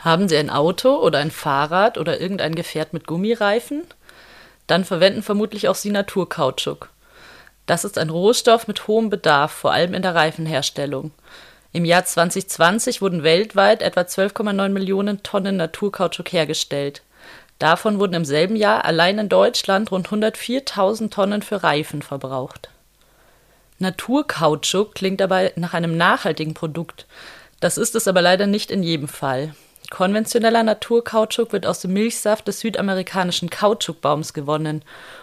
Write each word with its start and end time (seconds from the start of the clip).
Haben 0.00 0.28
Sie 0.28 0.36
ein 0.36 0.50
Auto 0.50 0.96
oder 0.96 1.18
ein 1.18 1.30
Fahrrad 1.30 1.98
oder 1.98 2.20
irgendein 2.20 2.54
Gefährt 2.54 2.92
mit 2.92 3.06
Gummireifen? 3.06 3.84
Dann 4.66 4.84
verwenden 4.84 5.22
vermutlich 5.22 5.68
auch 5.68 5.74
Sie 5.74 5.90
Naturkautschuk. 5.90 6.88
Das 7.66 7.84
ist 7.84 7.98
ein 7.98 8.08
Rohstoff 8.08 8.66
mit 8.66 8.88
hohem 8.88 9.10
Bedarf, 9.10 9.52
vor 9.52 9.72
allem 9.72 9.92
in 9.92 10.02
der 10.02 10.14
Reifenherstellung. 10.14 11.12
Im 11.72 11.84
Jahr 11.84 12.04
2020 12.04 13.02
wurden 13.02 13.22
weltweit 13.22 13.82
etwa 13.82 14.00
12,9 14.00 14.70
Millionen 14.70 15.22
Tonnen 15.22 15.56
Naturkautschuk 15.56 16.32
hergestellt. 16.32 17.02
Davon 17.58 18.00
wurden 18.00 18.14
im 18.14 18.24
selben 18.24 18.56
Jahr 18.56 18.86
allein 18.86 19.18
in 19.18 19.28
Deutschland 19.28 19.92
rund 19.92 20.08
104.000 20.08 21.10
Tonnen 21.10 21.42
für 21.42 21.62
Reifen 21.62 22.00
verbraucht. 22.00 22.70
Naturkautschuk 23.78 24.94
klingt 24.94 25.20
dabei 25.20 25.52
nach 25.56 25.74
einem 25.74 25.96
nachhaltigen 25.96 26.54
Produkt. 26.54 27.06
Das 27.60 27.76
ist 27.76 27.94
es 27.94 28.08
aber 28.08 28.22
leider 28.22 28.46
nicht 28.46 28.70
in 28.70 28.82
jedem 28.82 29.08
Fall. 29.08 29.54
Konventioneller 29.90 30.62
Naturkautschuk 30.62 31.52
wird 31.52 31.66
aus 31.66 31.80
dem 31.80 31.92
Milchsaft 31.92 32.48
des 32.48 32.60
südamerikanischen 32.60 33.50
Kautschukbaums 33.50 34.32
gewonnen 34.32 34.82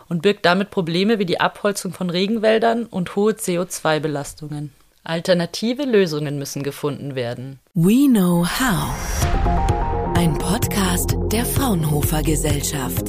und 0.10 0.22
birgt 0.22 0.46
damit 0.46 0.70
Probleme 0.70 1.20
wie 1.20 1.26
die 1.26 1.40
Abholzung 1.40 1.94
von 1.94 2.10
Regenwäldern 2.10 2.86
und 2.86 3.16
hohe 3.16 3.32
CO2-Belastungen. 3.32 4.72
Alternative 5.04 5.84
Lösungen 5.84 6.38
müssen 6.38 6.64
gefunden 6.64 7.16
werden. 7.16 7.60
We 7.74 8.08
Know 8.08 8.46
How. 8.46 8.94
Ein 10.18 10.38
Podcast 10.38 11.16
der 11.32 11.46
Fraunhofer 11.46 12.22
Gesellschaft. 12.22 13.06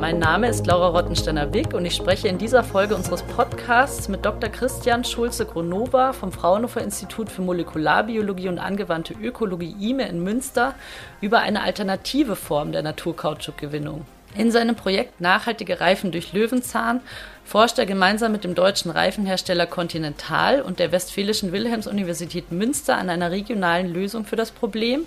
Mein 0.00 0.18
Name 0.18 0.48
ist 0.48 0.66
Laura 0.66 0.98
Rottensteiner-Wick 0.98 1.74
und 1.74 1.84
ich 1.84 1.94
spreche 1.94 2.26
in 2.26 2.38
dieser 2.38 2.64
Folge 2.64 2.96
unseres 2.96 3.22
Podcasts 3.22 4.08
mit 4.08 4.24
Dr. 4.24 4.48
Christian 4.48 5.04
Schulze-Gronova 5.04 6.14
vom 6.14 6.32
Fraunhofer 6.32 6.80
Institut 6.80 7.28
für 7.28 7.42
Molekularbiologie 7.42 8.48
und 8.48 8.58
angewandte 8.58 9.12
Ökologie 9.12 9.76
IME 9.78 10.08
in 10.08 10.24
Münster 10.24 10.74
über 11.20 11.40
eine 11.40 11.62
alternative 11.62 12.34
Form 12.34 12.72
der 12.72 12.82
Naturkautschukgewinnung. 12.82 14.06
In 14.34 14.50
seinem 14.50 14.74
Projekt 14.74 15.20
Nachhaltige 15.20 15.82
Reifen 15.82 16.12
durch 16.12 16.32
Löwenzahn 16.32 17.02
forscht 17.44 17.78
er 17.78 17.84
gemeinsam 17.84 18.32
mit 18.32 18.42
dem 18.42 18.54
deutschen 18.54 18.90
Reifenhersteller 18.90 19.66
Continental 19.66 20.62
und 20.62 20.78
der 20.78 20.92
Westfälischen 20.92 21.52
Wilhelms-Universität 21.52 22.52
Münster 22.52 22.96
an 22.96 23.10
einer 23.10 23.32
regionalen 23.32 23.92
Lösung 23.92 24.24
für 24.24 24.36
das 24.36 24.50
Problem 24.50 25.02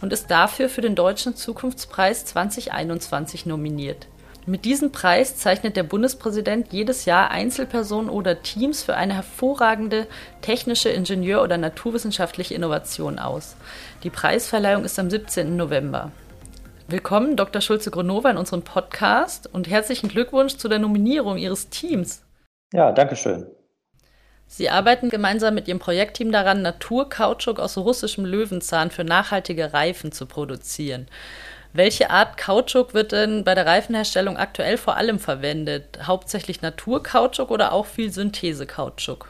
und 0.00 0.12
ist 0.12 0.30
dafür 0.30 0.68
für 0.68 0.82
den 0.82 0.94
Deutschen 0.94 1.34
Zukunftspreis 1.34 2.26
2021 2.26 3.44
nominiert. 3.44 4.06
Mit 4.48 4.64
diesem 4.64 4.92
Preis 4.92 5.36
zeichnet 5.36 5.76
der 5.76 5.82
Bundespräsident 5.82 6.72
jedes 6.72 7.04
Jahr 7.04 7.32
Einzelpersonen 7.32 8.08
oder 8.08 8.42
Teams 8.42 8.84
für 8.84 8.94
eine 8.94 9.14
hervorragende 9.14 10.06
technische, 10.40 10.88
Ingenieur- 10.88 11.42
oder 11.42 11.58
naturwissenschaftliche 11.58 12.54
Innovation 12.54 13.18
aus. 13.18 13.56
Die 14.04 14.10
Preisverleihung 14.10 14.84
ist 14.84 15.00
am 15.00 15.10
17. 15.10 15.56
November. 15.56 16.12
Willkommen, 16.86 17.34
Dr. 17.34 17.60
Schulze-Gronova, 17.60 18.30
in 18.30 18.36
unserem 18.36 18.62
Podcast 18.62 19.52
und 19.52 19.68
herzlichen 19.68 20.08
Glückwunsch 20.08 20.58
zu 20.58 20.68
der 20.68 20.78
Nominierung 20.78 21.38
Ihres 21.38 21.68
Teams. 21.68 22.22
Ja, 22.72 22.92
danke 22.92 23.16
schön. 23.16 23.46
Sie 24.46 24.70
arbeiten 24.70 25.10
gemeinsam 25.10 25.54
mit 25.54 25.68
Ihrem 25.68 25.80
Projektteam 25.80 26.32
daran, 26.32 26.62
Naturkautschuk 26.62 27.58
aus 27.58 27.76
russischem 27.76 28.24
Löwenzahn 28.24 28.90
für 28.90 29.04
nachhaltige 29.04 29.72
Reifen 29.72 30.12
zu 30.12 30.26
produzieren. 30.26 31.06
Welche 31.72 32.10
Art 32.10 32.38
Kautschuk 32.38 32.94
wird 32.94 33.12
denn 33.12 33.44
bei 33.44 33.54
der 33.54 33.66
Reifenherstellung 33.66 34.38
aktuell 34.38 34.78
vor 34.78 34.96
allem 34.96 35.18
verwendet? 35.18 35.98
Hauptsächlich 36.06 36.62
Naturkautschuk 36.62 37.50
oder 37.50 37.72
auch 37.72 37.84
viel 37.84 38.10
Synthesekautschuk? 38.10 39.28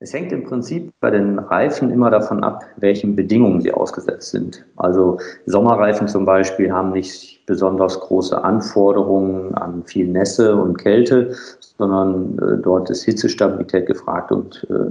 Es 0.00 0.12
hängt 0.12 0.32
im 0.32 0.42
Prinzip 0.42 0.92
bei 0.98 1.10
den 1.10 1.38
Reifen 1.38 1.92
immer 1.92 2.10
davon 2.10 2.42
ab, 2.42 2.64
welchen 2.78 3.14
Bedingungen 3.14 3.60
sie 3.60 3.72
ausgesetzt 3.72 4.32
sind. 4.32 4.64
Also 4.74 5.20
Sommerreifen 5.46 6.08
zum 6.08 6.24
Beispiel 6.24 6.72
haben 6.72 6.90
nicht 6.90 7.31
besonders 7.46 7.98
große 8.00 8.42
Anforderungen 8.42 9.54
an 9.54 9.82
viel 9.84 10.08
Nässe 10.08 10.56
und 10.56 10.78
Kälte, 10.78 11.34
sondern 11.78 12.38
äh, 12.38 12.62
dort 12.62 12.90
ist 12.90 13.04
Hitzestabilität 13.04 13.86
gefragt 13.86 14.32
und 14.32 14.66
äh, 14.70 14.90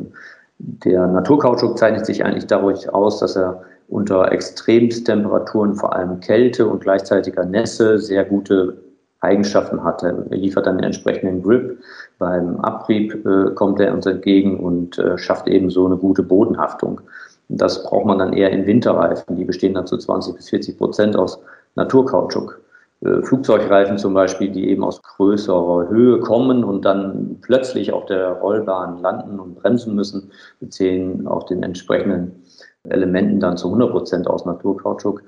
der 0.58 1.08
Naturkautschuk 1.08 1.78
zeichnet 1.78 2.06
sich 2.06 2.24
eigentlich 2.24 2.46
dadurch 2.46 2.94
aus, 2.94 3.20
dass 3.20 3.36
er 3.36 3.64
unter 3.88 4.32
Extremtemperaturen, 4.32 5.76
vor 5.76 5.94
allem 5.96 6.20
Kälte 6.20 6.68
und 6.68 6.82
gleichzeitiger 6.82 7.46
Nässe, 7.46 8.00
sehr 8.00 8.24
gute 8.26 8.78
Eigenschaften 9.22 9.84
hat. 9.84 10.04
Er 10.04 10.14
liefert 10.30 10.66
dann 10.66 10.78
den 10.78 10.86
entsprechenden 10.86 11.44
Grip. 11.44 11.80
Beim 12.18 12.58
Abrieb 12.62 13.26
äh, 13.26 13.52
kommt 13.54 13.80
er 13.80 13.94
uns 13.94 14.06
entgegen 14.06 14.60
und 14.60 14.98
äh, 14.98 15.18
schafft 15.18 15.48
eben 15.48 15.70
so 15.70 15.86
eine 15.86 15.98
gute 15.98 16.24
Bodenhaftung. 16.24 17.02
Das 17.50 17.84
braucht 17.84 18.06
man 18.06 18.20
dann 18.20 18.34
eher 18.34 18.50
in 18.52 18.66
Winterreifen. 18.66 19.36
Die 19.36 19.46
bestehen 19.46 19.74
dann 19.74 19.88
zu 19.88 19.98
20 19.98 20.36
bis 20.36 20.50
40 20.50 20.78
Prozent 20.78 21.16
aus 21.16 21.40
Naturkautschuk. 21.76 22.62
Äh, 23.02 23.22
Flugzeugreifen 23.24 23.98
zum 23.98 24.14
Beispiel, 24.14 24.52
die 24.52 24.70
eben 24.70 24.84
aus 24.84 25.02
größerer 25.02 25.90
Höhe 25.90 26.20
kommen 26.20 26.64
und 26.64 26.86
dann 26.86 27.38
plötzlich 27.42 27.92
auf 27.92 28.06
der 28.06 28.34
Rollbahn 28.34 29.02
landen 29.02 29.40
und 29.40 29.56
bremsen 29.56 29.96
müssen, 29.96 30.32
beziehen 30.60 31.28
auch 31.28 31.44
den 31.44 31.64
entsprechenden 31.64 32.44
Elementen 32.84 33.40
dann 33.40 33.58
zu 33.58 33.68
100 33.68 33.92
Prozent 33.92 34.28
aus 34.28 34.46
Naturkautschuk. 34.46 35.24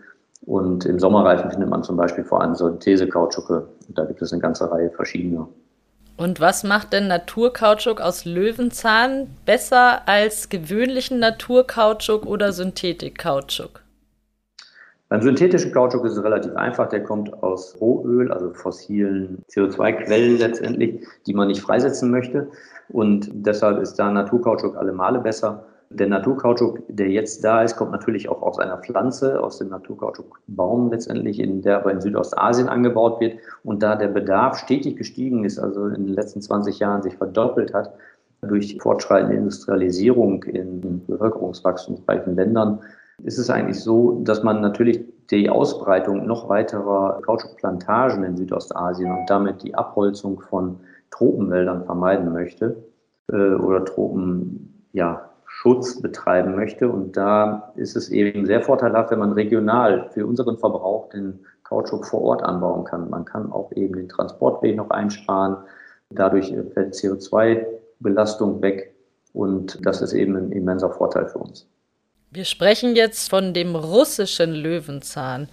Und 0.45 0.85
im 0.85 0.99
Sommerreifen 0.99 1.51
findet 1.51 1.69
man 1.69 1.83
zum 1.83 1.95
Beispiel 1.95 2.23
vor 2.23 2.41
allem 2.41 2.53
Synthese-Kautschuke. 2.53 3.67
Da 3.89 4.05
gibt 4.05 4.21
es 4.21 4.33
eine 4.33 4.41
ganze 4.41 4.69
Reihe 4.69 4.89
verschiedener. 4.91 5.47
Und 6.17 6.39
was 6.39 6.63
macht 6.63 6.93
denn 6.93 7.07
Naturkautschuk 7.07 7.99
aus 7.99 8.25
Löwenzahn 8.25 9.35
besser 9.45 10.07
als 10.07 10.49
gewöhnlichen 10.49 11.19
Naturkautschuk 11.19 12.25
oder 12.25 12.51
Synthetikkautschuk? 12.51 13.81
Beim 15.13 15.21
synthetischen 15.21 15.71
Kautschuk 15.71 16.05
ist 16.05 16.17
es 16.17 16.23
relativ 16.23 16.55
einfach. 16.55 16.89
Der 16.89 17.03
kommt 17.03 17.43
aus 17.43 17.79
Rohöl, 17.79 18.31
also 18.31 18.51
fossilen 18.51 19.43
CO2-Quellen 19.47 20.39
letztendlich, 20.39 21.05
die 21.27 21.35
man 21.35 21.49
nicht 21.49 21.61
freisetzen 21.61 22.09
möchte. 22.09 22.47
Und 22.89 23.29
deshalb 23.31 23.79
ist 23.79 23.93
da 23.99 24.09
Naturkautschuk 24.09 24.75
alle 24.75 24.91
Male 24.91 25.19
besser. 25.19 25.67
Der 25.91 26.07
Naturkautschuk, 26.07 26.79
der 26.87 27.09
jetzt 27.09 27.43
da 27.43 27.61
ist, 27.61 27.75
kommt 27.75 27.91
natürlich 27.91 28.27
auch 28.27 28.41
aus 28.41 28.57
einer 28.57 28.79
Pflanze, 28.79 29.39
aus 29.39 29.59
dem 29.59 29.69
Naturkautschukbaum 29.69 30.89
letztendlich, 30.89 31.39
in 31.39 31.61
der 31.61 31.77
aber 31.77 31.91
in 31.91 32.01
Südostasien 32.01 32.67
angebaut 32.67 33.19
wird. 33.21 33.37
Und 33.63 33.83
da 33.83 33.95
der 33.95 34.07
Bedarf 34.07 34.57
stetig 34.57 34.95
gestiegen 34.95 35.45
ist, 35.45 35.59
also 35.59 35.89
in 35.89 36.07
den 36.07 36.15
letzten 36.15 36.41
20 36.41 36.79
Jahren 36.79 37.03
sich 37.03 37.17
verdoppelt 37.17 37.71
hat, 37.75 37.93
durch 38.41 38.79
fortschreitende 38.81 39.35
Industrialisierung 39.35 40.41
in 40.45 41.05
bevölkerungswachstumsreichen 41.05 42.35
Ländern, 42.35 42.79
ist 43.21 43.37
es 43.37 43.49
eigentlich 43.49 43.81
so, 43.81 44.21
dass 44.23 44.43
man 44.43 44.61
natürlich 44.61 45.03
die 45.29 45.49
Ausbreitung 45.49 46.25
noch 46.25 46.49
weiterer 46.49 47.21
Kautschukplantagen 47.21 48.23
in 48.23 48.37
Südostasien 48.37 49.11
und 49.11 49.29
damit 49.29 49.63
die 49.63 49.75
Abholzung 49.75 50.39
von 50.41 50.79
Tropenwäldern 51.11 51.85
vermeiden 51.85 52.33
möchte 52.33 52.83
äh, 53.31 53.53
oder 53.55 53.85
Tropen, 53.85 54.87
ja, 54.93 55.29
betreiben 56.01 56.55
möchte. 56.55 56.89
Und 56.89 57.15
da 57.15 57.71
ist 57.75 57.95
es 57.95 58.09
eben 58.09 58.45
sehr 58.45 58.61
vorteilhaft, 58.61 59.11
wenn 59.11 59.19
man 59.19 59.31
regional 59.31 60.09
für 60.09 60.25
unseren 60.25 60.57
Verbrauch 60.57 61.09
den 61.09 61.39
Kautschuk 61.63 62.05
vor 62.05 62.21
Ort 62.21 62.43
anbauen 62.43 62.83
kann. 62.83 63.09
Man 63.09 63.23
kann 63.23 63.51
auch 63.51 63.71
eben 63.71 63.95
den 63.95 64.09
Transportweg 64.09 64.75
noch 64.75 64.89
einsparen. 64.89 65.57
Dadurch 66.09 66.53
fällt 66.73 66.95
CO2-Belastung 66.95 68.61
weg. 68.61 68.93
Und 69.31 69.85
das 69.85 70.01
ist 70.01 70.13
eben 70.13 70.35
ein 70.35 70.51
immenser 70.51 70.89
Vorteil 70.89 71.27
für 71.27 71.39
uns. 71.39 71.69
Wir 72.35 72.45
sprechen 72.45 72.95
jetzt 72.95 73.29
von 73.29 73.53
dem 73.53 73.75
russischen 73.75 74.55
Löwenzahn. 74.55 75.49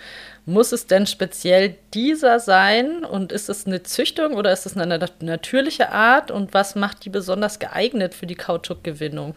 Muss 0.47 0.73
es 0.73 0.87
denn 0.87 1.07
speziell 1.07 1.75
dieser 1.93 2.41
sein? 2.41 3.05
Und 3.05 3.33
ist 3.33 3.51
es 3.51 3.67
eine 3.67 3.83
Züchtung 3.83 4.33
oder 4.33 4.51
ist 4.51 4.65
es 4.65 4.79
eine 4.79 4.99
natürliche 5.21 5.93
Art? 5.93 6.31
Und 6.31 6.55
was 6.55 6.77
macht 6.77 7.05
die 7.05 7.11
besonders 7.11 7.59
geeignet 7.59 8.15
für 8.15 8.27
die 8.27 8.35
Kautschukgewinnung? 8.35 9.35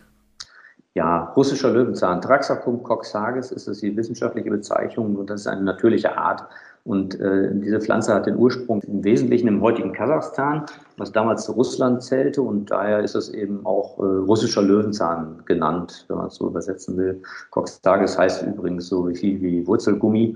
Ja, 0.93 1.33
russischer 1.35 1.71
Löwenzahn. 1.71 2.21
Traxacum 2.21 2.81
coxages 2.81 3.51
ist 3.51 3.67
es 3.67 3.81
die 3.81 3.97
wissenschaftliche 3.97 4.49
Bezeichnung 4.49 5.17
und 5.17 5.29
das 5.29 5.41
ist 5.41 5.47
eine 5.47 5.63
natürliche 5.63 6.17
Art. 6.17 6.43
Und 6.85 7.18
äh, 7.22 7.50
diese 7.53 7.80
Pflanze 7.80 8.14
hat 8.14 8.26
den 8.26 8.35
Ursprung 8.35 8.82
im 8.82 9.06
Wesentlichen 9.06 9.47
im 9.47 9.62
heutigen 9.62 9.94
Kasachstan, 9.94 10.66
was 10.97 11.14
damals 11.14 11.46
zu 11.46 11.53
Russland 11.53 12.03
zählte. 12.03 12.41
Und 12.41 12.72
daher 12.72 13.00
ist 13.00 13.16
es 13.16 13.30
eben 13.30 13.66
auch 13.66 13.97
äh, 14.00 14.02
russischer 14.02 14.62
Löwenzahn 14.62 15.44
genannt, 15.46 16.06
wenn 16.09 16.18
man 16.18 16.28
es 16.28 16.35
so 16.35 16.47
übersetzen 16.47 16.97
will. 16.97 17.22
Coxages 17.52 18.18
heißt 18.18 18.44
übrigens 18.44 18.90
so 18.90 19.06
viel 19.08 19.41
wie 19.41 19.66
Wurzelgummi. 19.66 20.35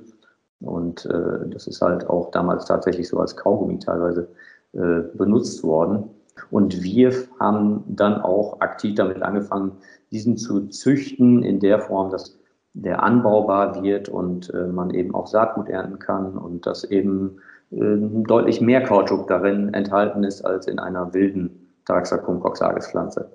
Und 0.61 1.05
äh, 1.05 1.49
das 1.49 1.67
ist 1.67 1.81
halt 1.81 2.09
auch 2.09 2.31
damals 2.31 2.65
tatsächlich 2.65 3.09
so 3.09 3.19
als 3.19 3.35
Kaugummi 3.35 3.79
teilweise 3.79 4.29
äh, 4.71 5.01
benutzt 5.15 5.63
worden. 5.63 6.09
Und 6.49 6.81
wir 6.81 7.11
haben 7.41 7.83
dann 7.87 8.21
auch 8.21 8.61
aktiv 8.61 8.95
damit 8.95 9.21
angefangen, 9.21 9.73
diesen 10.11 10.37
zu 10.37 10.67
züchten 10.67 11.43
in 11.43 11.59
der 11.59 11.79
Form, 11.81 12.09
dass 12.09 12.37
der 12.83 13.01
anbaubar 13.01 13.81
wird 13.81 14.07
und 14.07 14.53
äh, 14.53 14.67
man 14.67 14.91
eben 14.91 15.15
auch 15.15 15.27
Saatgut 15.27 15.67
ernten 15.69 15.99
kann 15.99 16.37
und 16.37 16.67
dass 16.67 16.83
eben 16.83 17.39
äh, 17.71 17.77
deutlich 17.77 18.61
mehr 18.61 18.83
Kautschuk 18.83 19.27
darin 19.27 19.73
enthalten 19.73 20.23
ist 20.23 20.43
als 20.43 20.67
in 20.67 20.77
einer 20.79 21.13
wilden 21.13 21.67
Taraxacum 21.85 22.39
coxalis 22.39 22.87
Pflanze. 22.87 23.31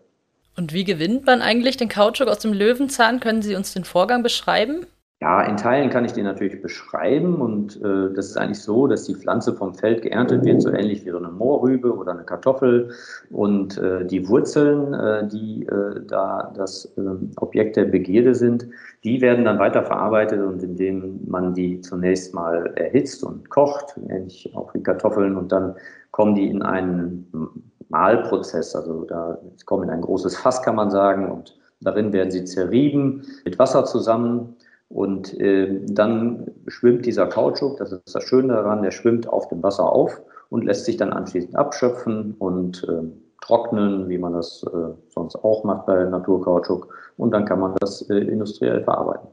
Und 0.57 0.73
wie 0.73 0.85
gewinnt 0.85 1.27
man 1.27 1.41
eigentlich 1.41 1.77
den 1.77 1.89
Kautschuk 1.89 2.29
aus 2.29 2.39
dem 2.39 2.53
Löwenzahn? 2.53 3.21
Können 3.21 3.43
Sie 3.43 3.57
uns 3.57 3.73
den 3.73 3.85
Vorgang 3.85 4.23
beschreiben? 4.23 4.87
Ja, 5.23 5.41
in 5.43 5.57
Teilen 5.57 5.89
kann 5.89 6.05
ich 6.05 6.15
den 6.15 6.25
natürlich 6.25 6.61
beschreiben 6.61 7.37
und 7.37 7.81
äh, 7.81 8.13
das 8.13 8.31
ist 8.31 8.37
eigentlich 8.37 8.61
so, 8.61 8.89
dass 8.89 9.05
die 9.05 9.15
Pflanze 9.15 9.55
vom 9.55 9.73
Feld 9.73 10.03
geerntet 10.03 10.45
wird, 10.45 10.61
so 10.61 10.71
ähnlich 10.71 11.07
wie 11.07 11.11
so 11.11 11.19
eine 11.19 11.29
Moorrübe 11.29 11.95
oder 11.97 12.11
eine 12.11 12.25
Kartoffel 12.25 12.91
und 13.31 13.79
äh, 13.79 14.05
die 14.05 14.29
Wurzeln, 14.29 14.93
äh, 14.95 15.29
die 15.29 15.65
äh, 15.67 16.01
da 16.09 16.53
das 16.57 16.93
ähm, 16.99 17.31
Objekt 17.37 17.77
der 17.77 17.85
Begierde 17.85 18.35
sind, 18.35 18.67
die 19.05 19.21
werden 19.21 19.45
dann 19.45 19.61
weiterverarbeitet 19.61 20.41
und 20.41 20.61
indem 20.61 21.21
man 21.25 21.55
die 21.55 21.81
zunächst 21.83 22.35
mal 22.35 22.73
erhitzt 22.75 23.23
und 23.23 23.49
kocht, 23.49 23.97
ähnlich 24.09 24.51
auch 24.57 24.75
wie 24.75 24.83
Kartoffeln 24.83 25.37
und 25.37 25.53
dann 25.53 25.77
kommen 26.11 26.35
die 26.35 26.49
in 26.49 26.63
einen 26.63 27.63
Mahlprozess, 27.91 28.75
also 28.75 29.05
da 29.05 29.39
kommen 29.67 29.85
in 29.85 29.91
ein 29.91 30.01
großes 30.01 30.37
Fass, 30.37 30.63
kann 30.63 30.75
man 30.75 30.91
sagen, 30.91 31.31
und 31.31 31.57
darin 31.81 32.13
werden 32.13 32.33
sie 32.33 32.45
zerrieben 32.45 33.23
mit 33.45 33.61
Wasser 33.61 33.85
zusammen 33.85 34.57
und 34.93 35.39
äh, 35.41 35.81
dann 35.87 36.51
schwimmt 36.67 37.07
dieser 37.07 37.27
Kautschuk, 37.27 37.79
das 37.79 37.93
ist 37.93 38.15
das 38.15 38.25
Schöne 38.25 38.53
daran, 38.53 38.83
der 38.83 38.91
schwimmt 38.91 39.27
auf 39.27 39.49
dem 39.49 39.63
Wasser 39.63 39.91
auf 39.91 40.21
und 40.51 40.65
lässt 40.65 40.85
sich 40.85 40.99
dann 40.99 41.13
anschließend 41.13 41.57
abschöpfen 41.57 42.35
und 42.39 42.85
äh, 42.85 43.03
trocknen, 43.41 44.09
wie 44.11 44.19
man 44.19 44.35
das 44.35 44.63
äh, 44.65 44.93
sonst 45.09 45.37
auch 45.37 45.65
macht 45.65 45.87
bei 45.87 46.05
Naturkautschuk. 46.05 46.95
Und 47.17 47.33
dann 47.33 47.47
kann 47.47 47.61
man 47.61 47.75
das 47.81 48.03
äh, 48.11 48.19
industriell 48.19 48.85
verarbeiten. 48.85 49.29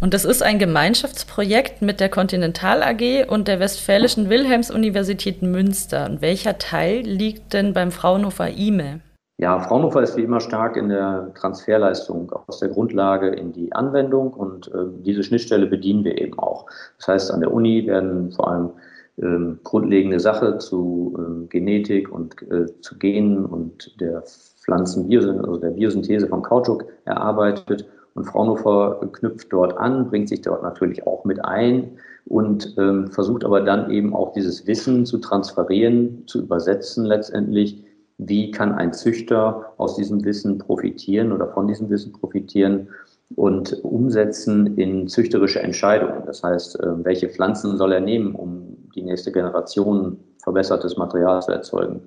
Und 0.00 0.12
das 0.12 0.24
ist 0.24 0.42
ein 0.42 0.58
Gemeinschaftsprojekt 0.58 1.82
mit 1.82 2.00
der 2.00 2.08
Continental 2.08 2.82
AG 2.82 3.28
und 3.28 3.46
der 3.46 3.60
Westfälischen 3.60 4.28
Wilhelms-Universität 4.28 5.42
Münster. 5.42 6.06
Und 6.06 6.20
welcher 6.20 6.58
Teil 6.58 7.02
liegt 7.02 7.52
denn 7.52 7.72
beim 7.72 7.92
Fraunhofer 7.92 8.48
IME? 8.48 9.00
Ja, 9.40 9.58
Fraunhofer 9.58 10.02
ist 10.02 10.18
wie 10.18 10.24
immer 10.24 10.40
stark 10.40 10.76
in 10.76 10.90
der 10.90 11.32
Transferleistung 11.32 12.30
aus 12.46 12.58
der 12.58 12.68
Grundlage 12.68 13.28
in 13.28 13.54
die 13.54 13.72
Anwendung 13.72 14.34
und 14.34 14.68
äh, 14.68 14.84
diese 15.02 15.22
Schnittstelle 15.22 15.64
bedienen 15.64 16.04
wir 16.04 16.20
eben 16.20 16.38
auch. 16.38 16.66
Das 16.98 17.08
heißt, 17.08 17.30
an 17.30 17.40
der 17.40 17.50
Uni 17.50 17.86
werden 17.86 18.32
vor 18.32 18.50
allem 18.50 18.70
ähm, 19.16 19.58
grundlegende 19.64 20.20
Sachen 20.20 20.60
zu 20.60 21.16
ähm, 21.18 21.48
Genetik 21.48 22.12
und 22.12 22.36
äh, 22.50 22.66
zu 22.82 22.98
Genen 22.98 23.46
und 23.46 23.98
der 23.98 24.22
Pflanzenbiosynthese, 24.62 25.48
also 25.48 25.56
der 25.56 25.70
Biosynthese 25.70 26.28
von 26.28 26.42
Kautschuk 26.42 26.84
erarbeitet. 27.06 27.88
Und 28.12 28.24
Fraunhofer 28.24 29.00
knüpft 29.12 29.50
dort 29.50 29.74
an, 29.78 30.10
bringt 30.10 30.28
sich 30.28 30.42
dort 30.42 30.62
natürlich 30.62 31.06
auch 31.06 31.24
mit 31.24 31.42
ein 31.42 31.92
und 32.26 32.74
ähm, 32.76 33.06
versucht 33.06 33.46
aber 33.46 33.62
dann 33.62 33.90
eben 33.90 34.14
auch 34.14 34.34
dieses 34.34 34.66
Wissen 34.66 35.06
zu 35.06 35.16
transferieren, 35.16 36.24
zu 36.26 36.42
übersetzen 36.42 37.06
letztendlich 37.06 37.82
wie 38.26 38.50
kann 38.50 38.72
ein 38.72 38.92
Züchter 38.92 39.72
aus 39.78 39.96
diesem 39.96 40.24
Wissen 40.24 40.58
profitieren 40.58 41.32
oder 41.32 41.48
von 41.48 41.66
diesem 41.66 41.88
Wissen 41.88 42.12
profitieren 42.12 42.88
und 43.34 43.82
umsetzen 43.82 44.76
in 44.76 45.08
züchterische 45.08 45.60
Entscheidungen. 45.60 46.22
Das 46.26 46.42
heißt, 46.42 46.80
äh, 46.80 47.04
welche 47.04 47.28
Pflanzen 47.28 47.78
soll 47.78 47.92
er 47.92 48.00
nehmen, 48.00 48.34
um 48.34 48.76
die 48.94 49.02
nächste 49.02 49.32
Generation 49.32 50.18
verbessertes 50.42 50.96
Material 50.96 51.40
zu 51.40 51.52
erzeugen. 51.52 52.02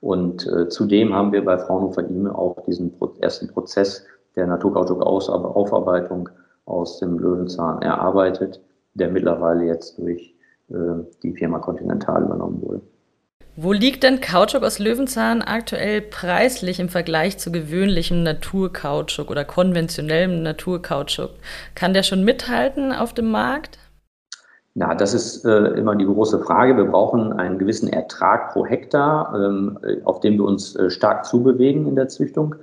Und 0.00 0.46
äh, 0.46 0.68
zudem 0.68 1.12
haben 1.14 1.32
wir 1.32 1.44
bei 1.44 1.58
Fraunhofer 1.58 2.08
IME 2.08 2.34
auch 2.34 2.64
diesen 2.64 2.94
ersten 3.20 3.48
Prozess 3.48 4.06
der 4.36 4.46
Naturkautschuk-Aufarbeitung 4.46 6.30
aus 6.64 6.98
dem 6.98 7.18
Löwenzahn 7.18 7.82
erarbeitet, 7.82 8.60
der 8.94 9.10
mittlerweile 9.10 9.64
jetzt 9.64 9.98
durch 9.98 10.34
äh, 10.70 10.74
die 11.22 11.34
Firma 11.34 11.58
Continental 11.58 12.22
übernommen 12.22 12.62
wurde. 12.62 12.80
Wo 13.60 13.72
liegt 13.72 14.04
denn 14.04 14.20
Kautschuk 14.20 14.62
aus 14.62 14.78
Löwenzahn 14.78 15.42
aktuell 15.42 16.00
preislich 16.00 16.78
im 16.78 16.88
Vergleich 16.88 17.38
zu 17.38 17.50
gewöhnlichem 17.50 18.22
Naturkautschuk 18.22 19.32
oder 19.32 19.44
konventionellem 19.44 20.44
Naturkautschuk? 20.44 21.30
Kann 21.74 21.92
der 21.92 22.04
schon 22.04 22.22
mithalten 22.22 22.92
auf 22.92 23.14
dem 23.14 23.32
Markt? 23.32 23.80
Na, 24.76 24.94
das 24.94 25.12
ist 25.12 25.44
äh, 25.44 25.70
immer 25.70 25.96
die 25.96 26.04
große 26.04 26.38
Frage. 26.38 26.76
Wir 26.76 26.84
brauchen 26.84 27.32
einen 27.32 27.58
gewissen 27.58 27.92
Ertrag 27.92 28.52
pro 28.52 28.64
Hektar, 28.64 29.34
ähm, 29.34 29.76
auf 30.04 30.20
dem 30.20 30.34
wir 30.34 30.44
uns 30.44 30.76
äh, 30.76 30.88
stark 30.88 31.24
zubewegen 31.24 31.88
in 31.88 31.96
der 31.96 32.06
Züchtung. 32.06 32.54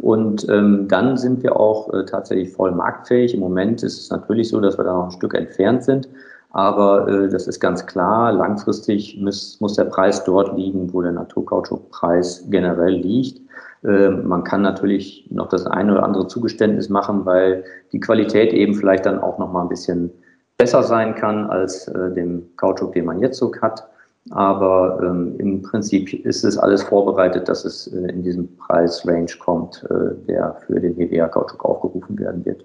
Und 0.00 0.46
ähm, 0.50 0.86
dann 0.86 1.16
sind 1.16 1.42
wir 1.42 1.56
auch 1.56 1.94
äh, 1.94 2.04
tatsächlich 2.04 2.52
voll 2.52 2.72
marktfähig. 2.72 3.32
Im 3.32 3.40
Moment 3.40 3.82
ist 3.82 3.98
es 3.98 4.10
natürlich 4.10 4.50
so, 4.50 4.60
dass 4.60 4.76
wir 4.76 4.84
da 4.84 4.92
noch 4.92 5.04
ein 5.06 5.12
Stück 5.12 5.32
entfernt 5.32 5.82
sind. 5.82 6.10
Aber 6.52 7.08
äh, 7.08 7.28
das 7.28 7.46
ist 7.46 7.60
ganz 7.60 7.86
klar, 7.86 8.32
langfristig 8.32 9.18
muss, 9.20 9.58
muss 9.60 9.74
der 9.74 9.84
Preis 9.84 10.22
dort 10.24 10.56
liegen, 10.56 10.92
wo 10.92 11.02
der 11.02 11.12
Naturkautschukpreis 11.12 12.46
generell 12.50 12.94
liegt. 12.94 13.40
Äh, 13.84 14.10
man 14.10 14.44
kann 14.44 14.62
natürlich 14.62 15.26
noch 15.30 15.48
das 15.48 15.66
eine 15.66 15.92
oder 15.92 16.02
andere 16.02 16.26
Zugeständnis 16.26 16.88
machen, 16.88 17.24
weil 17.24 17.64
die 17.92 18.00
Qualität 18.00 18.52
eben 18.52 18.74
vielleicht 18.74 19.06
dann 19.06 19.18
auch 19.18 19.38
noch 19.38 19.50
mal 19.50 19.62
ein 19.62 19.68
bisschen 19.68 20.10
besser 20.58 20.82
sein 20.82 21.14
kann 21.14 21.46
als 21.46 21.88
äh, 21.88 22.12
dem 22.12 22.44
Kautschuk, 22.56 22.92
den 22.92 23.06
man 23.06 23.20
jetzt 23.20 23.38
so 23.38 23.50
hat. 23.60 23.88
Aber 24.30 25.00
ähm, 25.02 25.34
im 25.38 25.62
Prinzip 25.62 26.12
ist 26.24 26.44
es 26.44 26.56
alles 26.56 26.82
vorbereitet, 26.82 27.48
dass 27.48 27.64
es 27.64 27.88
äh, 27.88 28.08
in 28.12 28.22
diesem 28.22 28.56
Preisrange 28.56 29.32
kommt, 29.40 29.84
äh, 29.90 30.14
der 30.28 30.56
für 30.66 30.78
den 30.78 30.94
Hevea-Kautschuk 30.94 31.64
aufgerufen 31.64 32.18
werden 32.18 32.44
wird. 32.44 32.64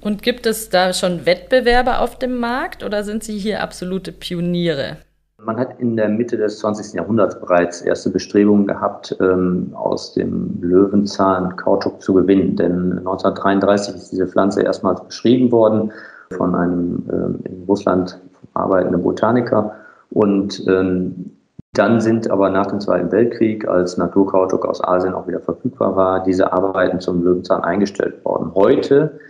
Und 0.00 0.22
gibt 0.22 0.46
es 0.46 0.70
da 0.70 0.92
schon 0.92 1.26
Wettbewerber 1.26 2.00
auf 2.00 2.18
dem 2.18 2.38
Markt 2.38 2.84
oder 2.84 3.04
sind 3.04 3.22
Sie 3.22 3.38
hier 3.38 3.62
absolute 3.62 4.12
Pioniere? 4.12 4.96
Man 5.42 5.56
hat 5.56 5.78
in 5.80 5.96
der 5.96 6.08
Mitte 6.08 6.36
des 6.36 6.58
20. 6.58 6.94
Jahrhunderts 6.94 7.38
bereits 7.40 7.80
erste 7.80 8.10
Bestrebungen 8.10 8.66
gehabt, 8.66 9.16
ähm, 9.20 9.70
aus 9.74 10.12
dem 10.12 10.58
Löwenzahn 10.60 11.56
Kautschuk 11.56 12.02
zu 12.02 12.12
gewinnen. 12.14 12.56
Denn 12.56 12.98
1933 12.98 13.94
ist 13.94 14.12
diese 14.12 14.26
Pflanze 14.26 14.62
erstmals 14.62 15.02
beschrieben 15.02 15.50
worden 15.50 15.92
von 16.36 16.54
einem 16.54 17.08
ähm, 17.10 17.38
in 17.44 17.64
Russland 17.66 18.18
arbeitenden 18.54 19.02
Botaniker. 19.02 19.74
Und 20.10 20.62
ähm, 20.66 21.30
dann 21.72 22.00
sind 22.00 22.30
aber 22.30 22.50
nach 22.50 22.66
dem 22.66 22.80
Zweiten 22.80 23.12
Weltkrieg, 23.12 23.66
als 23.66 23.96
Naturkautschuk 23.96 24.66
aus 24.66 24.82
Asien 24.82 25.14
auch 25.14 25.26
wieder 25.26 25.40
verfügbar 25.40 25.96
war, 25.96 26.22
diese 26.22 26.52
Arbeiten 26.52 27.00
zum 27.00 27.22
Löwenzahn 27.22 27.62
eingestellt 27.62 28.24
worden. 28.24 28.52
Heute 28.54 29.20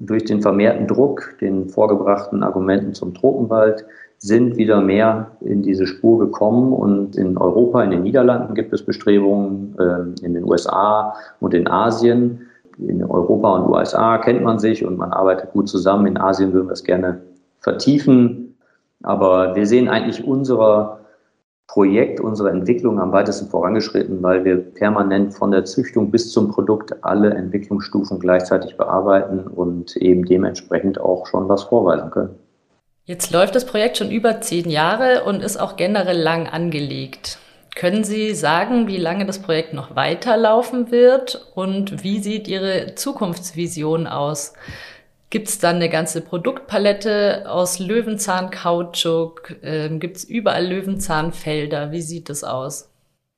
durch 0.00 0.24
den 0.24 0.40
vermehrten 0.40 0.86
Druck, 0.86 1.34
den 1.40 1.68
vorgebrachten 1.68 2.42
Argumenten 2.42 2.94
zum 2.94 3.14
Tropenwald, 3.14 3.84
sind 4.18 4.56
wieder 4.56 4.80
mehr 4.80 5.30
in 5.40 5.62
diese 5.62 5.86
Spur 5.86 6.18
gekommen. 6.18 6.72
Und 6.72 7.16
in 7.16 7.36
Europa, 7.36 7.82
in 7.82 7.90
den 7.90 8.02
Niederlanden 8.02 8.54
gibt 8.54 8.72
es 8.72 8.82
Bestrebungen, 8.82 9.76
äh, 9.78 10.24
in 10.24 10.34
den 10.34 10.44
USA 10.44 11.14
und 11.40 11.54
in 11.54 11.68
Asien. 11.68 12.40
In 12.78 13.02
Europa 13.02 13.56
und 13.56 13.70
USA 13.70 14.18
kennt 14.18 14.42
man 14.42 14.58
sich 14.58 14.84
und 14.84 14.98
man 14.98 15.12
arbeitet 15.12 15.52
gut 15.52 15.68
zusammen. 15.68 16.06
In 16.06 16.16
Asien 16.16 16.52
würden 16.52 16.68
wir 16.68 16.72
es 16.72 16.84
gerne 16.84 17.20
vertiefen. 17.60 18.56
Aber 19.02 19.54
wir 19.54 19.66
sehen 19.66 19.88
eigentlich 19.88 20.24
unserer 20.24 20.97
Projekt, 21.68 22.18
unsere 22.18 22.50
Entwicklung 22.50 22.98
am 22.98 23.12
weitesten 23.12 23.48
vorangeschritten, 23.48 24.22
weil 24.22 24.44
wir 24.44 24.56
permanent 24.56 25.34
von 25.34 25.50
der 25.50 25.66
Züchtung 25.66 26.10
bis 26.10 26.32
zum 26.32 26.50
Produkt 26.50 27.04
alle 27.04 27.30
Entwicklungsstufen 27.34 28.18
gleichzeitig 28.18 28.76
bearbeiten 28.78 29.46
und 29.46 29.94
eben 29.96 30.24
dementsprechend 30.24 30.98
auch 30.98 31.26
schon 31.26 31.48
was 31.48 31.64
vorweisen 31.64 32.10
können. 32.10 32.34
Jetzt 33.04 33.32
läuft 33.32 33.54
das 33.54 33.66
Projekt 33.66 33.98
schon 33.98 34.10
über 34.10 34.40
zehn 34.40 34.68
Jahre 34.70 35.24
und 35.24 35.42
ist 35.42 35.58
auch 35.58 35.76
generell 35.76 36.18
lang 36.18 36.46
angelegt. 36.46 37.38
Können 37.74 38.02
Sie 38.02 38.34
sagen, 38.34 38.88
wie 38.88 38.96
lange 38.96 39.26
das 39.26 39.38
Projekt 39.38 39.72
noch 39.72 39.94
weiterlaufen 39.94 40.90
wird 40.90 41.52
und 41.54 42.02
wie 42.02 42.18
sieht 42.18 42.48
Ihre 42.48 42.94
Zukunftsvision 42.94 44.06
aus? 44.06 44.54
Gibt 45.30 45.48
es 45.48 45.58
dann 45.58 45.76
eine 45.76 45.90
ganze 45.90 46.22
Produktpalette 46.22 47.44
aus 47.50 47.78
Löwenzahnkautschuk? 47.78 49.56
Ähm, 49.62 50.00
Gibt 50.00 50.16
es 50.16 50.24
überall 50.24 50.66
Löwenzahnfelder? 50.66 51.90
Wie 51.92 52.00
sieht 52.00 52.30
das 52.30 52.44
aus? 52.44 52.90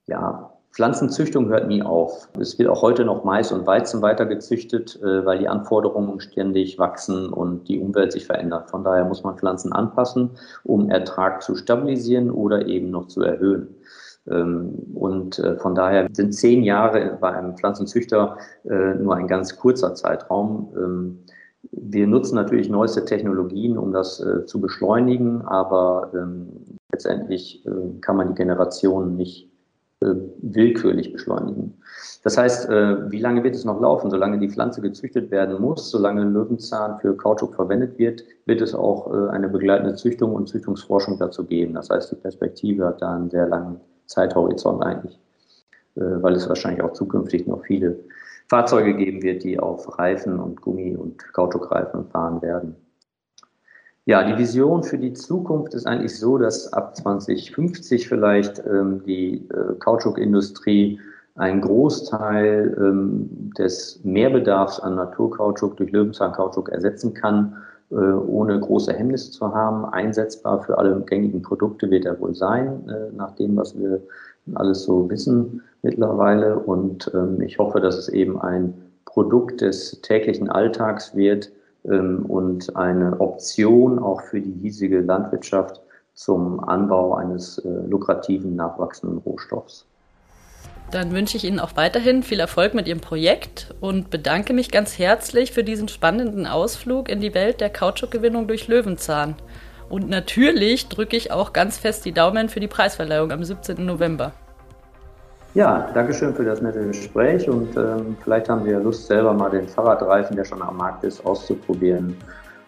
Ja, 0.06 0.52
Pflanzenzüchtung 0.72 1.48
hört 1.48 1.66
nie 1.66 1.82
auf. 1.82 2.28
Es 2.38 2.58
wird 2.60 2.68
auch 2.68 2.82
heute 2.82 3.04
noch 3.04 3.24
Mais 3.24 3.50
und 3.50 3.66
Weizen 3.66 4.02
weiter 4.02 4.24
gezüchtet, 4.26 5.00
äh, 5.02 5.26
weil 5.26 5.40
die 5.40 5.48
Anforderungen 5.48 6.20
ständig 6.20 6.78
wachsen 6.78 7.28
und 7.28 7.68
die 7.68 7.80
Umwelt 7.80 8.12
sich 8.12 8.24
verändert. 8.24 8.70
Von 8.70 8.84
daher 8.84 9.04
muss 9.04 9.24
man 9.24 9.36
Pflanzen 9.36 9.72
anpassen, 9.72 10.30
um 10.62 10.90
Ertrag 10.90 11.42
zu 11.42 11.56
stabilisieren 11.56 12.30
oder 12.30 12.66
eben 12.66 12.90
noch 12.90 13.08
zu 13.08 13.22
erhöhen. 13.22 13.74
Ähm, 14.30 14.74
und 14.94 15.40
äh, 15.40 15.56
von 15.56 15.74
daher 15.74 16.06
sind 16.12 16.34
zehn 16.34 16.62
Jahre 16.62 17.18
bei 17.20 17.32
einem 17.32 17.56
Pflanzenzüchter 17.56 18.38
äh, 18.64 18.94
nur 18.94 19.16
ein 19.16 19.26
ganz 19.26 19.56
kurzer 19.56 19.96
Zeitraum. 19.96 21.16
Wir 21.62 22.06
nutzen 22.06 22.36
natürlich 22.36 22.68
neueste 22.68 23.04
Technologien, 23.04 23.76
um 23.76 23.92
das 23.92 24.20
äh, 24.20 24.46
zu 24.46 24.60
beschleunigen, 24.60 25.42
aber 25.42 26.10
ähm, 26.14 26.48
letztendlich 26.92 27.64
äh, 27.66 28.00
kann 28.00 28.16
man 28.16 28.28
die 28.28 28.34
Generation 28.34 29.16
nicht 29.16 29.50
äh, 30.00 30.14
willkürlich 30.40 31.12
beschleunigen. 31.12 31.74
Das 32.22 32.38
heißt, 32.38 32.68
äh, 32.68 33.10
wie 33.10 33.18
lange 33.18 33.44
wird 33.44 33.54
es 33.54 33.64
noch 33.64 33.80
laufen? 33.80 34.10
Solange 34.10 34.38
die 34.38 34.48
Pflanze 34.48 34.80
gezüchtet 34.80 35.30
werden 35.30 35.60
muss, 35.60 35.90
solange 35.90 36.24
Löwenzahn 36.24 36.98
für 37.00 37.16
Kautschuk 37.16 37.54
verwendet 37.54 37.98
wird, 37.98 38.24
wird 38.46 38.60
es 38.60 38.74
auch 38.74 39.12
äh, 39.12 39.30
eine 39.30 39.48
begleitende 39.48 39.94
Züchtung 39.94 40.34
und 40.34 40.48
Züchtungsforschung 40.48 41.18
dazu 41.18 41.44
geben. 41.44 41.74
Das 41.74 41.90
heißt, 41.90 42.12
die 42.12 42.16
Perspektive 42.16 42.86
hat 42.86 43.02
da 43.02 43.14
einen 43.14 43.30
sehr 43.30 43.46
langen 43.46 43.80
Zeithorizont 44.06 44.82
eigentlich, 44.82 45.18
äh, 45.96 46.00
weil 46.00 46.34
es 46.34 46.48
wahrscheinlich 46.48 46.82
auch 46.82 46.92
zukünftig 46.92 47.46
noch 47.46 47.62
viele 47.64 47.98
Fahrzeuge 48.50 48.94
geben 48.94 49.22
wird, 49.22 49.44
die 49.44 49.60
auf 49.60 49.96
Reifen 49.96 50.40
und 50.40 50.60
Gummi 50.60 50.96
und 50.96 51.32
Kautschukreifen 51.32 52.06
fahren 52.06 52.42
werden. 52.42 52.74
Ja, 54.06 54.24
die 54.24 54.36
Vision 54.36 54.82
für 54.82 54.98
die 54.98 55.12
Zukunft 55.12 55.72
ist 55.72 55.86
eigentlich 55.86 56.18
so, 56.18 56.36
dass 56.36 56.72
ab 56.72 56.96
2050 56.96 58.08
vielleicht 58.08 58.58
ähm, 58.66 59.04
die 59.06 59.48
äh, 59.50 59.74
Kautschukindustrie 59.78 60.98
einen 61.36 61.60
Großteil 61.60 62.76
ähm, 62.76 63.52
des 63.56 64.00
Mehrbedarfs 64.02 64.80
an 64.80 64.96
Naturkautschuk 64.96 65.76
durch 65.76 65.92
Löwenzahnkautschuk 65.92 66.70
ersetzen 66.70 67.14
kann, 67.14 67.56
äh, 67.92 67.94
ohne 67.94 68.58
große 68.58 68.92
Hemmnisse 68.92 69.30
zu 69.30 69.54
haben. 69.54 69.84
Einsetzbar 69.84 70.60
für 70.62 70.76
alle 70.76 71.00
gängigen 71.02 71.42
Produkte 71.42 71.88
wird 71.88 72.04
er 72.04 72.18
wohl 72.18 72.34
sein, 72.34 72.88
äh, 72.88 73.14
nach 73.14 73.36
dem, 73.36 73.56
was 73.56 73.78
wir 73.78 74.00
alles 74.56 74.84
so 74.84 75.08
wissen 75.10 75.62
mittlerweile. 75.82 76.58
Und 76.58 77.10
ähm, 77.14 77.40
ich 77.40 77.58
hoffe, 77.58 77.80
dass 77.80 77.96
es 77.96 78.08
eben 78.08 78.40
ein 78.40 78.74
Produkt 79.04 79.60
des 79.60 80.00
täglichen 80.02 80.48
Alltags 80.48 81.14
wird, 81.16 81.50
ähm, 81.84 82.26
und 82.26 82.76
eine 82.76 83.20
Option 83.20 83.98
auch 83.98 84.22
für 84.22 84.40
die 84.40 84.52
hiesige 84.52 85.00
Landwirtschaft 85.00 85.80
zum 86.14 86.60
Anbau 86.60 87.14
eines 87.14 87.58
äh, 87.58 87.68
lukrativen 87.88 88.54
nachwachsenden 88.56 89.18
Rohstoffs. 89.18 89.86
Dann 90.90 91.12
wünsche 91.12 91.36
ich 91.36 91.44
Ihnen 91.44 91.60
auch 91.60 91.76
weiterhin 91.76 92.22
viel 92.22 92.40
Erfolg 92.40 92.74
mit 92.74 92.88
Ihrem 92.88 93.00
Projekt 93.00 93.74
und 93.80 94.10
bedanke 94.10 94.52
mich 94.52 94.70
ganz 94.70 94.98
herzlich 94.98 95.52
für 95.52 95.62
diesen 95.62 95.88
spannenden 95.88 96.46
Ausflug 96.46 97.08
in 97.08 97.20
die 97.20 97.32
Welt 97.32 97.60
der 97.60 97.70
Kautschukgewinnung 97.70 98.48
durch 98.48 98.66
Löwenzahn. 98.66 99.36
Und 99.90 100.08
natürlich 100.08 100.88
drücke 100.88 101.16
ich 101.16 101.32
auch 101.32 101.52
ganz 101.52 101.76
fest 101.76 102.04
die 102.04 102.12
Daumen 102.12 102.48
für 102.48 102.60
die 102.60 102.68
Preisverleihung 102.68 103.32
am 103.32 103.42
17. 103.42 103.84
November. 103.84 104.32
Ja, 105.54 105.90
danke 105.92 106.14
schön 106.14 106.32
für 106.32 106.44
das 106.44 106.62
nette 106.62 106.86
Gespräch 106.86 107.48
und 107.48 107.76
ähm, 107.76 108.16
vielleicht 108.22 108.48
haben 108.48 108.64
wir 108.64 108.78
Lust, 108.78 109.08
selber 109.08 109.32
mal 109.32 109.50
den 109.50 109.66
Fahrradreifen, 109.66 110.36
der 110.36 110.44
schon 110.44 110.62
am 110.62 110.76
Markt 110.76 111.02
ist, 111.02 111.26
auszuprobieren. 111.26 112.16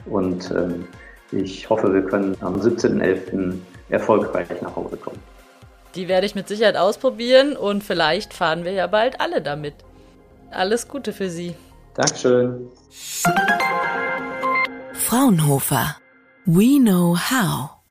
Und 0.06 0.50
ähm, 0.50 0.88
ich 1.30 1.70
hoffe, 1.70 1.94
wir 1.94 2.02
können 2.02 2.36
am 2.40 2.56
17.11. 2.56 3.54
erfolgreich 3.88 4.48
nach 4.60 4.74
Hause 4.74 4.96
kommen. 4.96 5.20
Die 5.94 6.08
werde 6.08 6.26
ich 6.26 6.34
mit 6.34 6.48
Sicherheit 6.48 6.76
ausprobieren 6.76 7.54
und 7.54 7.84
vielleicht 7.84 8.34
fahren 8.34 8.64
wir 8.64 8.72
ja 8.72 8.88
bald 8.88 9.20
alle 9.20 9.40
damit. 9.40 9.74
Alles 10.50 10.88
Gute 10.88 11.12
für 11.12 11.30
Sie. 11.30 11.54
Dankeschön. 11.94 12.68
Fraunhofer. 14.92 16.01
We 16.46 16.80
know 16.80 17.14
how. 17.14 17.81